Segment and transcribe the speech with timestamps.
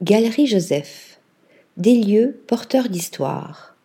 [0.00, 1.20] Galerie Joseph.
[1.76, 3.76] Des lieux porteurs d'histoire.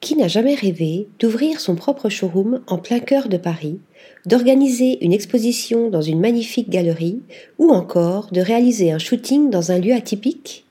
[0.00, 3.78] Qui n'a jamais rêvé d'ouvrir son propre showroom en plein cœur de Paris,
[4.26, 7.20] d'organiser une exposition dans une magnifique galerie
[7.58, 10.66] ou encore de réaliser un shooting dans un lieu atypique?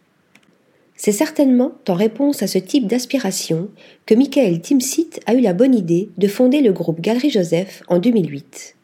[0.96, 3.70] C'est certainement en réponse à ce type d'aspiration
[4.06, 7.98] que Michael Timsit a eu la bonne idée de fonder le groupe Galerie Joseph en
[7.98, 8.75] 2008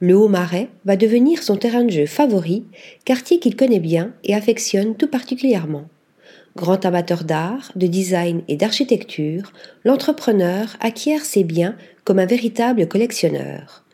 [0.00, 2.64] le Haut-Marais va devenir son terrain de jeu favori,
[3.04, 5.84] quartier qu'il connaît bien et affectionne tout particulièrement.
[6.56, 9.52] Grand amateur d'art, de design et d'architecture,
[9.84, 13.84] l'entrepreneur acquiert ses biens comme un véritable collectionneur.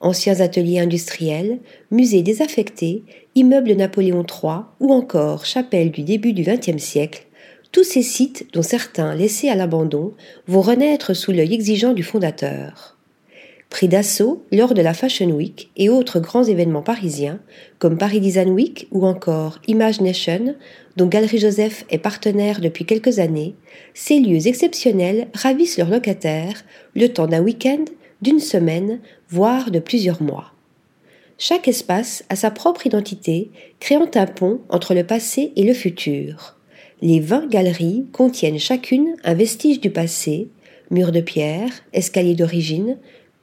[0.00, 1.58] Anciens ateliers industriels,
[1.90, 3.02] musées désaffectés,
[3.34, 7.26] immeubles Napoléon III ou encore chapelles du début du XXe siècle,
[7.72, 10.14] tous ces sites, dont certains laissés à l'abandon,
[10.46, 12.95] vont renaître sous l'œil exigeant du fondateur.
[13.76, 17.40] Pris d'assaut lors de la Fashion Week et autres grands événements parisiens,
[17.78, 20.54] comme Paris Design Week ou encore Image Nation,
[20.96, 23.54] dont Galerie Joseph est partenaire depuis quelques années,
[23.92, 26.64] ces lieux exceptionnels ravissent leurs locataires
[26.94, 27.84] le temps d'un week-end,
[28.22, 30.54] d'une semaine, voire de plusieurs mois.
[31.36, 36.56] Chaque espace a sa propre identité, créant un pont entre le passé et le futur.
[37.02, 40.48] Les vingt galeries contiennent chacune un vestige du passé,
[40.90, 42.96] murs de pierre, escaliers d'origine,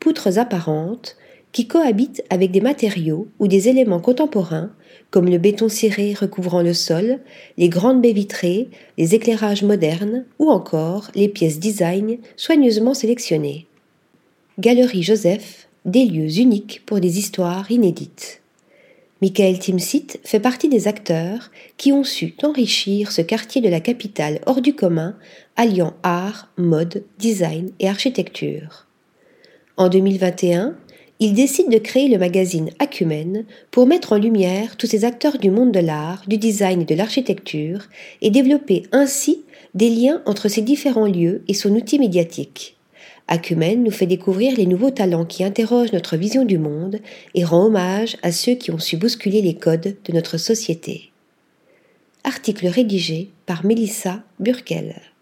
[0.04, 1.16] poutres apparentes
[1.54, 4.72] qui cohabitent avec des matériaux ou des éléments contemporains
[5.12, 7.20] comme le béton ciré recouvrant le sol,
[7.58, 13.66] les grandes baies vitrées, les éclairages modernes ou encore les pièces design soigneusement sélectionnées.
[14.60, 18.42] Galerie Joseph, des lieux uniques pour des histoires inédites.
[19.22, 24.42] Michael Timsit fait partie des acteurs qui ont su enrichir ce quartier de la capitale
[24.48, 25.16] hors du commun,
[25.56, 28.86] alliant art, mode, design et architecture.
[29.76, 30.76] En 2021,
[31.20, 35.50] il décide de créer le magazine Acumen pour mettre en lumière tous ces acteurs du
[35.50, 37.88] monde de l'art, du design et de l'architecture
[38.22, 39.44] et développer ainsi
[39.74, 42.78] des liens entre ces différents lieux et son outil médiatique.
[43.28, 47.00] Acumen nous fait découvrir les nouveaux talents qui interrogent notre vision du monde
[47.34, 51.12] et rend hommage à ceux qui ont su bousculer les codes de notre société.
[52.24, 55.13] Article rédigé par Melissa Burkel.